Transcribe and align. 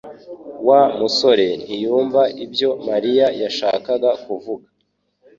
Wa 0.67 0.81
musore 0.99 1.47
ntiyumva 1.63 2.21
ibyo 2.45 2.69
Mariya 2.87 3.25
yashakaga 3.41 4.09
kuvuga 4.23 4.67